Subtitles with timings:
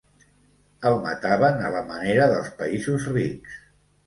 [0.91, 3.63] El mataven a la manera dels països rics.